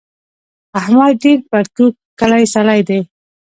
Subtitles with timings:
[0.79, 2.99] احمد ډېر پرتوګ کښلی سړی دی.